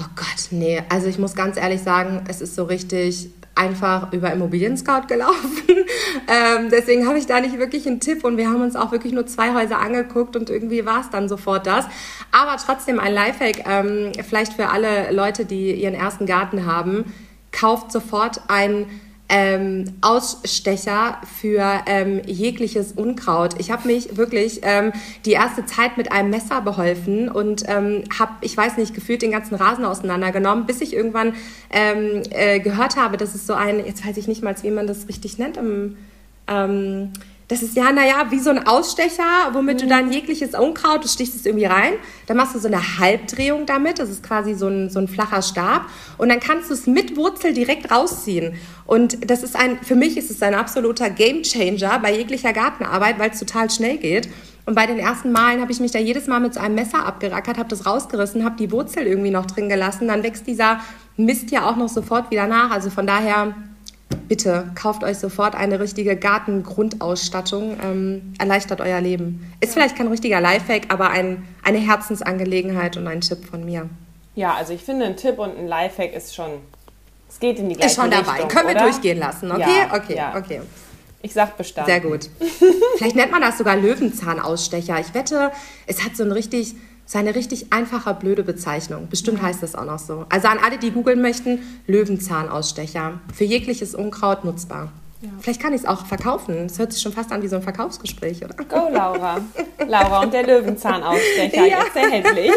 [0.00, 0.82] Oh Gott, nee.
[0.88, 5.64] Also ich muss ganz ehrlich sagen, es ist so richtig einfach über Immobilien Scout gelaufen.
[6.28, 9.12] ähm, deswegen habe ich da nicht wirklich einen Tipp und wir haben uns auch wirklich
[9.12, 11.86] nur zwei Häuser angeguckt und irgendwie war es dann sofort das.
[12.30, 17.12] Aber trotzdem ein Lifehack, ähm, vielleicht für alle Leute, die ihren ersten Garten haben,
[17.52, 18.86] kauft sofort ein
[19.30, 23.54] ähm, Ausstecher für ähm, jegliches Unkraut.
[23.58, 24.92] Ich habe mich wirklich ähm,
[25.24, 29.30] die erste Zeit mit einem Messer beholfen und ähm, habe, ich weiß nicht, gefühlt den
[29.30, 31.34] ganzen Rasen auseinandergenommen, bis ich irgendwann
[31.70, 34.88] ähm, äh, gehört habe, dass es so ein, jetzt weiß ich nicht mal, wie man
[34.88, 35.96] das richtig nennt, im,
[36.48, 37.12] ähm,
[37.50, 39.80] das ist ja, naja, wie so ein Ausstecher, womit mhm.
[39.80, 41.94] du dann jegliches Unkraut, du stichst es irgendwie rein,
[42.28, 45.42] dann machst du so eine Halbdrehung damit, das ist quasi so ein, so ein flacher
[45.42, 45.86] Stab
[46.16, 48.54] und dann kannst du es mit Wurzel direkt rausziehen.
[48.86, 53.30] Und das ist ein, für mich ist es ein absoluter Gamechanger bei jeglicher Gartenarbeit, weil
[53.30, 54.28] es total schnell geht.
[54.64, 57.04] Und bei den ersten Malen habe ich mich da jedes Mal mit so einem Messer
[57.04, 60.06] abgerackert, habe das rausgerissen, habe die Wurzel irgendwie noch drin gelassen.
[60.06, 60.80] Dann wächst dieser
[61.16, 62.70] Mist ja auch noch sofort wieder nach.
[62.70, 63.54] Also von daher
[64.28, 67.76] bitte kauft euch sofort eine richtige Gartengrundausstattung.
[67.82, 69.52] Ähm, erleichtert euer Leben.
[69.60, 73.88] Ist vielleicht kein richtiger Lifehack, aber ein, eine Herzensangelegenheit und ein Tipp von mir.
[74.34, 76.50] Ja, also ich finde, ein Tipp und ein Lifehack ist schon,
[77.28, 78.32] es geht in die gleiche Ist schon dabei.
[78.32, 78.84] Richtung, Können wir oder?
[78.84, 79.60] durchgehen lassen, okay?
[79.60, 80.36] Ja, okay, ja.
[80.36, 80.60] okay.
[81.22, 81.86] Ich sag Bestand.
[81.86, 82.30] Sehr gut.
[82.96, 84.98] Vielleicht nennt man das sogar Löwenzahnausstecher.
[85.00, 85.50] Ich wette,
[85.86, 86.74] es hat so ein richtig,
[87.10, 89.08] so eine richtig einfache, blöde Bezeichnung.
[89.08, 90.26] Bestimmt heißt das auch noch so.
[90.28, 93.18] Also an alle, die googeln möchten, Löwenzahnausstecher.
[93.34, 94.92] Für jegliches Unkraut nutzbar.
[95.40, 96.68] Vielleicht kann ich es auch verkaufen.
[96.68, 98.54] Das hört sich schon fast an wie so ein Verkaufsgespräch, oder?
[98.54, 99.38] Go, Laura.
[99.88, 101.80] Laura und der Löwenzahnausstecher, Ja.
[101.80, 102.52] jetzt erhältlich.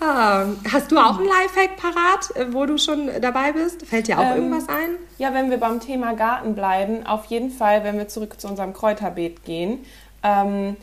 [0.00, 3.86] Ah, hast du auch einen Lifehack parat, äh, wo du schon dabei bist?
[3.86, 4.96] Fällt dir auch Ähm, irgendwas ein?
[5.18, 8.72] Ja, wenn wir beim Thema Garten bleiben, auf jeden Fall, wenn wir zurück zu unserem
[8.72, 9.84] Kräuterbeet gehen,
[10.24, 10.76] ähm,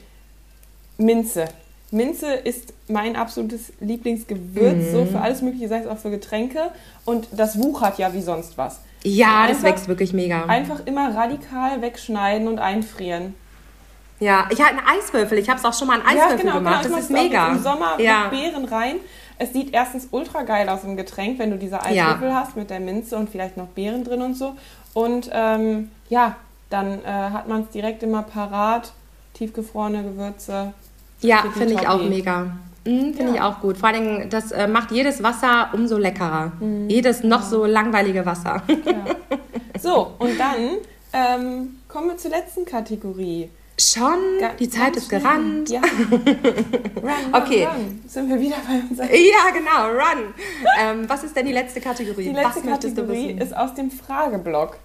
[0.99, 1.45] Minze.
[1.91, 6.69] Minze ist mein absolutes Lieblingsgewürz, so für alles Mögliche, sei es auch für Getränke.
[7.05, 8.81] Und das wuchert ja wie sonst was.
[9.03, 10.45] Ja, das einfach- wächst wirklich mega.
[10.45, 13.33] Einfach immer radikal wegschneiden und einfrieren.
[14.19, 15.37] Ja, ich habe einen Eiswürfel.
[15.37, 16.85] Ich habe es auch schon mal einen Eiswürfel gemacht.
[16.85, 17.53] Ich das ist mega.
[17.53, 18.23] Im Sommer ja.
[18.23, 18.95] mit Beeren rein.
[19.37, 22.81] Es sieht erstens ultra geil aus im Getränk, wenn du diese Eiswürfel hast mit der
[22.81, 24.55] Minze und vielleicht noch Beeren drin und so.
[24.93, 26.35] Und ähm, ja,
[26.69, 28.91] dann äh, hat man es direkt immer parat.
[29.33, 30.73] Tiefgefrorene Gewürze.
[31.21, 32.43] Ja, finde ich auch mega.
[32.85, 33.33] Mhm, finde Ja.
[33.35, 33.77] ich auch gut.
[33.77, 36.51] Vor allen Dingen, das äh, macht jedes Wasser umso leckerer.
[36.59, 36.89] Mhm.
[36.89, 38.61] Jedes noch so langweilige Wasser.
[39.81, 40.55] So, und dann
[41.13, 43.49] ähm, kommen wir zur letzten Kategorie.
[43.79, 44.17] Schon?
[44.41, 45.21] Ga- Die Zeit ist schnell.
[45.21, 45.69] gerannt.
[45.69, 45.79] Ja.
[46.11, 46.21] Run,
[47.01, 47.63] run, Okay.
[47.65, 48.01] Run.
[48.05, 50.33] Sind wir wieder bei unserer Ja, genau, run.
[50.81, 52.23] ähm, was ist denn die letzte Kategorie?
[52.25, 54.75] Die letzte was Kategorie ist aus dem Frageblock.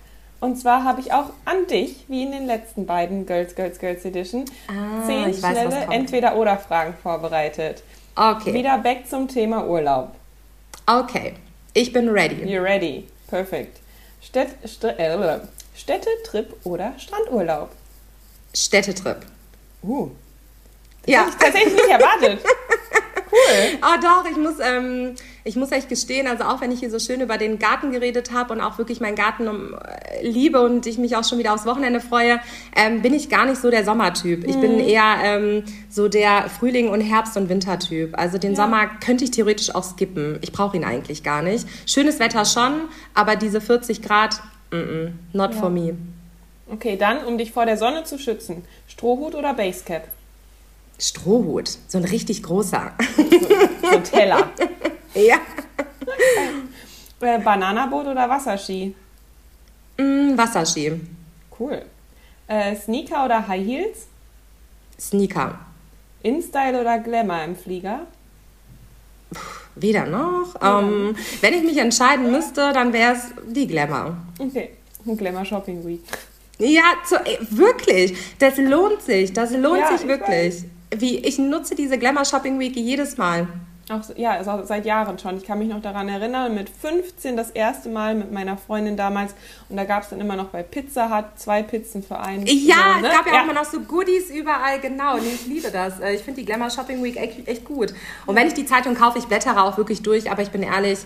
[0.44, 4.04] Und zwar habe ich auch an dich, wie in den letzten beiden Girls, Girls, Girls
[4.04, 5.86] Edition, Ah, zehn schnelle.
[5.90, 7.82] Entweder-Oder-Fragen vorbereitet.
[8.14, 8.52] Okay.
[8.52, 10.12] Wieder back zum Thema Urlaub.
[10.86, 11.32] Okay.
[11.72, 12.44] Ich bin ready.
[12.44, 13.08] You ready?
[13.28, 13.78] Perfect.
[14.20, 15.38] Städt, St äh,
[15.74, 17.70] Städtetrip oder Strandurlaub?
[18.54, 19.24] Städtetrip.
[19.82, 20.10] Uh,
[21.06, 21.20] Ja.
[21.20, 22.44] hätte ich tatsächlich nicht erwartet.
[23.34, 23.78] Cool.
[23.80, 26.98] Ah, doch, ich muss, ähm, ich muss echt gestehen, also auch wenn ich hier so
[26.98, 30.86] schön über den Garten geredet habe und auch wirklich meinen Garten um, äh, liebe und
[30.86, 32.40] ich mich auch schon wieder aufs Wochenende freue,
[32.74, 34.48] ähm, bin ich gar nicht so der Sommertyp.
[34.48, 38.18] Ich bin eher ähm, so der Frühling- und Herbst- und Wintertyp.
[38.18, 40.38] Also den Sommer könnte ich theoretisch auch skippen.
[40.40, 41.66] Ich brauche ihn eigentlich gar nicht.
[41.86, 45.94] Schönes Wetter schon, aber diese 40 Grad, mm -mm, not for me.
[46.72, 50.08] Okay, dann, um dich vor der Sonne zu schützen, Strohhut oder Basecap?
[50.98, 52.92] Strohhut, so ein richtig großer.
[53.82, 54.48] So ein Teller.
[55.14, 55.36] ja.
[57.20, 58.94] äh, Bananaboot oder Wasserski?
[59.98, 61.00] Mm, Wasserski,
[61.58, 61.82] Cool.
[62.48, 64.06] Äh, Sneaker oder High Heels?
[64.98, 65.58] Sneaker.
[66.22, 68.06] InStyle oder Glamour im Flieger?
[69.76, 70.54] Weder noch.
[70.62, 74.16] Ähm, wenn ich mich entscheiden müsste, dann wäre es die Glamour.
[74.38, 74.70] Okay,
[75.16, 76.02] Glamour Shopping Week.
[76.58, 78.16] Ja, zu, ey, wirklich.
[78.38, 79.32] Das lohnt sich.
[79.32, 80.64] Das lohnt Ja, sich ich wirklich.
[80.96, 83.48] Wie, ich nutze diese Glamour Shopping Week jedes Mal.
[83.90, 85.36] Auch, ja, also seit Jahren schon.
[85.36, 89.34] Ich kann mich noch daran erinnern, mit 15 das erste Mal mit meiner Freundin damals.
[89.68, 92.46] Und da gab es dann immer noch bei Pizza Hut zwei Pizzen für einen.
[92.46, 93.08] Ja, So, ne?
[93.08, 95.16] es gab ja, auch immer noch so Goodies überall, genau.
[95.18, 96.00] Nee, ich liebe das.
[96.00, 97.92] Äh, Ich finde die Glamour Shopping Week echt, echt gut.
[98.24, 101.00] Und wenn ich die Zeitung kaufe, ich blättere auch wirklich durch, aber ich bin ehrlich,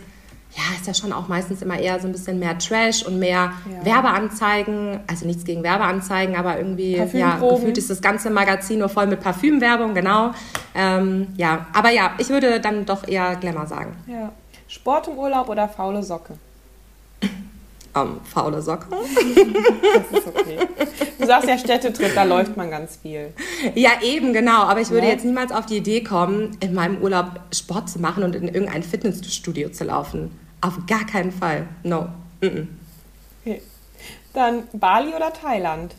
[0.58, 3.52] ja, ist ja schon auch meistens immer eher so ein bisschen mehr Trash und mehr
[3.72, 3.84] Ja.
[3.84, 4.98] Werbeanzeigen.
[5.06, 9.20] Also nichts gegen Werbeanzeigen, aber irgendwie, ja, gefühlt ist das ganze Magazin nur voll mit
[9.20, 10.32] Parfümwerbung, genau.
[10.74, 13.94] Ähm, ja, aber ja, ich würde dann doch eher Glamour sagen.
[14.08, 14.32] Ja.
[14.66, 16.34] Sport im Urlaub oder faule Socke?
[17.96, 18.86] Ähm, faule Socke.
[20.10, 20.58] Das ist okay.
[21.18, 23.32] Du sagst ja Städtetrip, da läuft man ganz viel.
[23.74, 24.62] Ja, eben, genau.
[24.64, 25.12] Aber ich würde Ja.
[25.12, 28.82] jetzt niemals auf die Idee kommen, in meinem Urlaub Sport zu machen und in irgendein
[28.82, 30.30] Fitnessstudio zu laufen.
[30.60, 31.66] Auf gar keinen Fall.
[31.82, 32.08] No.
[32.40, 32.66] Mm -mm.
[33.42, 33.62] Okay.
[34.32, 35.94] Dann Bali oder Thailand?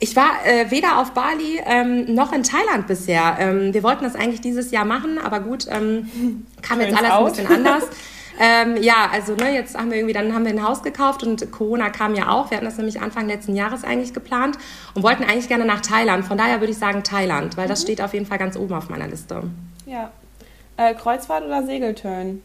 [0.00, 3.36] Ich war äh, weder auf Bali ähm, noch in Thailand bisher.
[3.40, 7.16] Ähm, wir wollten das eigentlich dieses Jahr machen, aber gut, ähm, kam jetzt alles ein
[7.16, 7.28] out.
[7.28, 7.84] bisschen anders.
[8.40, 11.50] Ähm, ja, also ne, jetzt haben wir irgendwie, dann haben wir ein Haus gekauft und
[11.50, 12.50] Corona kam ja auch.
[12.50, 14.56] Wir hatten das nämlich Anfang letzten Jahres eigentlich geplant
[14.94, 16.24] und wollten eigentlich gerne nach Thailand.
[16.24, 18.90] Von daher würde ich sagen Thailand, weil das steht auf jeden Fall ganz oben auf
[18.90, 19.42] meiner Liste.
[19.86, 20.12] Ja.
[20.76, 22.42] Äh, Kreuzfahrt oder Segeltörn?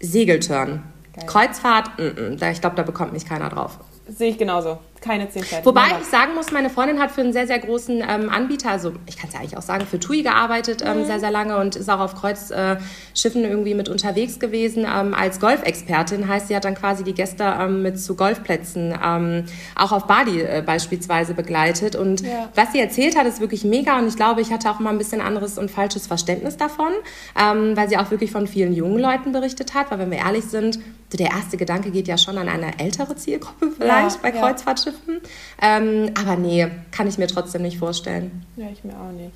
[0.00, 0.82] Segeltörn.
[1.26, 3.78] Kreuzfahrt, mm -mm, da, ich glaube, da bekommt mich keiner drauf.
[4.06, 4.78] Sehe ich genauso.
[5.00, 5.66] Keine 10 fertig.
[5.66, 8.92] Wobei ich sagen muss, meine Freundin hat für einen sehr, sehr großen ähm, Anbieter, also
[9.06, 11.76] ich kann es ja eigentlich auch sagen, für TUI gearbeitet ähm, sehr, sehr lange und
[11.76, 14.84] ist auch auf Kreuzschiffen irgendwie mit unterwegs gewesen.
[14.84, 19.44] Ähm, als Golfexpertin heißt, sie hat dann quasi die Gäste ähm, mit zu Golfplätzen ähm,
[19.76, 21.96] auch auf Bali äh, beispielsweise begleitet.
[21.96, 22.48] Und Ja.
[22.54, 24.98] was sie erzählt hat, ist wirklich mega und ich glaube, ich hatte auch mal ein
[24.98, 26.92] bisschen anderes und falsches Verständnis davon,
[27.40, 30.44] ähm, weil sie auch wirklich von vielen jungen Leuten berichtet hat, weil wenn wir ehrlich
[30.44, 30.78] sind,
[31.12, 34.40] der erste Gedanke geht ja schon an eine ältere Zielgruppe vielleicht Ja, bei ja.
[34.88, 35.20] Kreuzfahrtschiffen.
[35.60, 38.44] Ähm, aber nee, kann ich mir trotzdem nicht vorstellen.
[38.56, 39.34] Ja, ich mir auch nicht.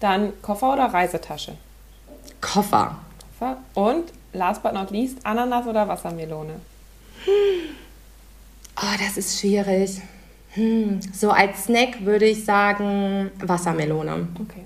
[0.00, 1.54] Dann Koffer oder Reisetasche?
[2.40, 2.96] Koffer.
[3.38, 3.58] Koffer.
[3.74, 6.60] Und last but not least, Ananas oder Wassermelone?
[8.76, 10.00] Oh, das ist schwierig.
[10.50, 11.00] Hm.
[11.12, 14.28] So als Snack würde ich sagen Wassermelone.
[14.40, 14.64] Okay.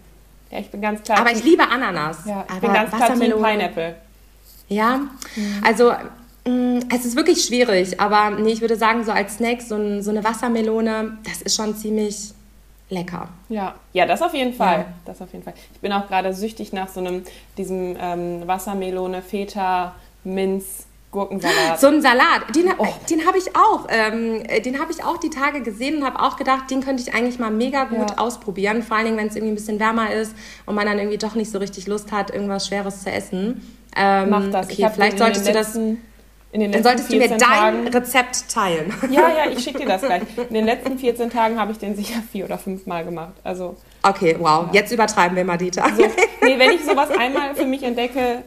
[0.50, 1.18] Ja, ich bin ganz klar.
[1.18, 2.18] Aber ich liebe Ananas.
[2.26, 3.96] ja, ich bin ganz klar Team Pineapple.
[4.68, 5.00] Ja,
[5.62, 5.98] also mh,
[6.44, 10.10] es ist wirklich schwierig, aber nee, ich würde sagen, so als Snack, so, ein, so
[10.10, 12.32] eine Wassermelone, das ist schon ziemlich
[12.90, 13.28] lecker.
[13.48, 14.78] Ja, ja, das auf jeden Fall.
[14.80, 14.84] Ja.
[15.04, 15.54] Das auf jeden Fall.
[15.72, 17.22] Ich bin auch gerade süchtig nach so einem,
[17.56, 21.78] diesem ähm, Wassermelone, Feta, Minz, Gurkensalat.
[21.80, 22.86] So ein Salat, den, Oh.
[23.08, 26.20] den habe ich auch, ähm, äh, den habe ich auch die Tage gesehen und habe
[26.20, 28.18] auch gedacht, den könnte ich eigentlich mal mega gut Ja.
[28.18, 30.34] ausprobieren, vor allen Dingen, wenn es irgendwie ein bisschen wärmer ist
[30.66, 33.62] und man dann irgendwie doch nicht so richtig Lust hat, irgendwas Schweres zu essen.
[33.96, 34.70] Ähm, Mach das.
[34.70, 35.78] Okay, vielleicht solltest du das,
[36.52, 38.94] in den dann letzten solltest du mir 14 dein Tagen, Rezept teilen.
[39.10, 40.22] Ja, ja, ich schicke dir das gleich.
[40.48, 43.32] In den letzten 14 Tagen habe ich den sicher vier oder fünf Mal gemacht.
[43.42, 45.84] Also, Okay, wow, jetzt übertreiben wir mal, Dieter.
[45.96, 46.02] so,
[46.42, 48.42] nee, wenn ich sowas einmal für mich entdecke,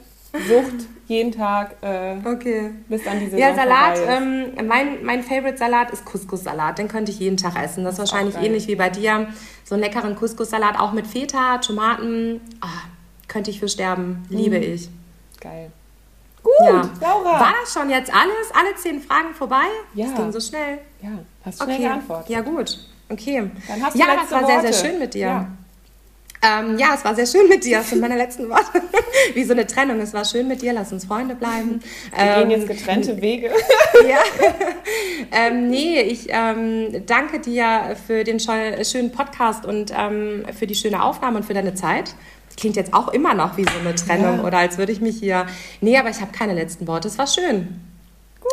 [0.47, 2.71] Sucht jeden Tag, äh, Okay.
[2.89, 6.77] bis dann diese Ja, Salat, ähm, mein, mein Favorite-Salat ist Couscous-Salat.
[6.77, 7.85] Den könnte ich jeden Tag essen.
[7.85, 9.27] Das ist wahrscheinlich ähnlich wie bei dir.
[9.63, 12.41] So einen leckeren Couscous-Salat, auch mit Feta, Tomaten.
[12.59, 12.67] Ah,
[13.29, 14.25] könnte ich für sterben.
[14.29, 14.89] Liebe ich.
[15.39, 15.71] Geil.
[16.45, 16.89] Gut, Ja.
[17.01, 17.39] Laura.
[17.39, 18.51] War das schon jetzt alles?
[18.53, 19.65] Alle zehn Fragen vorbei?
[19.95, 20.05] Ja.
[20.05, 20.77] Das ging so schnell.
[21.01, 21.09] Ja,
[21.43, 21.83] hast schnell Okay.
[21.83, 22.29] geantwortet.
[22.29, 22.77] Ja, gut.
[23.09, 23.49] Okay.
[23.67, 24.73] Dann hast du ja, aber es letzte war sehr, Worte.
[24.73, 25.19] sehr schön mit dir.
[25.21, 25.47] Ja.
[26.41, 27.79] Ähm, ja, es war sehr schön mit dir.
[27.79, 28.81] Das sind meine letzten Worte.
[29.33, 29.99] Wie so eine Trennung.
[29.99, 30.73] Es war schön mit dir.
[30.73, 31.79] Lass uns Freunde bleiben.
[32.15, 33.51] Wir Ähm, gehen jetzt getrennte Wege.
[34.07, 34.17] Ja.
[35.31, 41.01] ähm, nee, ich ähm, danke dir für den schönen Podcast und ähm, für die schöne
[41.03, 42.13] Aufnahme und für deine Zeit.
[42.57, 44.43] Klingt jetzt auch immer noch wie so eine Trennung Ja.
[44.43, 45.45] oder als würde ich mich hier.
[45.81, 47.07] Nee, aber ich habe keine letzten Worte.
[47.07, 47.79] Es war schön.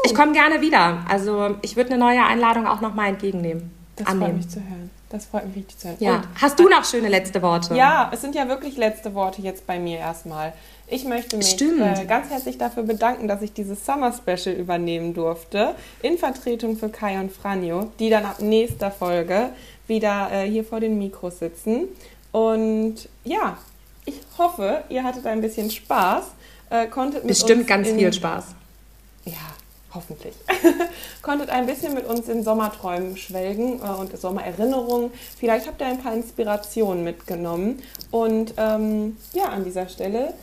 [0.05, 1.05] Ich komme gerne wieder.
[1.09, 3.71] Also ich würde eine neue Einladung auch nochmal entgegennehmen.
[3.97, 4.37] Das freut annehmen.
[4.39, 4.91] mich zu hören.
[5.11, 5.97] Das freut mich richtig zu hören.
[6.01, 6.17] Ja.
[6.17, 7.75] Und Hast du noch schöne letzte Worte?
[7.77, 10.55] Ja, es sind ja wirklich letzte Worte jetzt bei mir erstmal.
[10.89, 11.81] Ich möchte mich Stimmt.
[11.81, 16.89] äh, ganz herzlich dafür bedanken, dass ich dieses Summer Special übernehmen durfte, in Vertretung für
[16.89, 19.51] Kai und Franjo, die dann ab nächster Folge
[19.87, 21.85] wieder äh, hier vor den Mikros sitzen.
[22.33, 23.59] Und ja,
[24.39, 26.25] hoffe, ihr hattet ein bisschen Spaß,
[26.71, 28.47] äh, konntet mit Bestimmt ganz in, viel Spaß.
[29.25, 29.33] ja,
[29.95, 30.35] hoffentlich.
[31.23, 35.11] Konntet ein bisschen mit uns in Sommerträumen schwelgen äh, und Sommererinnerungen.
[35.39, 37.83] Vielleicht habt ihr ein paar Inspirationen mitgenommen.
[38.11, 40.35] Und ähm, ja, an dieser Stelle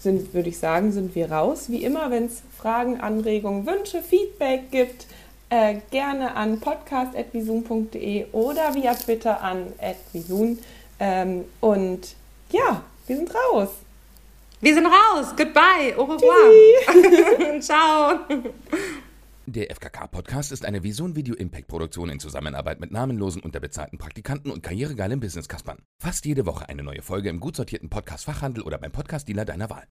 [0.00, 1.64] sind, würde ich sagen, sind wir raus.
[1.68, 5.06] Wie immer, wenn es Fragen, Anregungen, Wünsche, Feedback gibt,
[5.50, 9.72] äh, gerne an podcast.visun.de oder via Twitter an
[10.12, 10.58] @visun.
[10.98, 12.14] Ähm, und
[12.50, 13.70] ja, wir sind raus.
[14.60, 15.34] Wir sind raus.
[15.36, 15.96] Goodbye.
[15.96, 17.60] Au revoir.
[17.60, 18.20] Ciao.
[19.46, 24.62] Der FKK-Podcast ist eine Vision Video Impact Produktion in Zusammenarbeit mit namenlosen, unterbezahlten Praktikanten und
[24.62, 25.78] karrieregeilen Business-Kaspern.
[25.98, 29.88] Fast jede Woche eine neue Folge im gut sortierten Podcast-Fachhandel oder beim Podcast-Dealer deiner Wahl.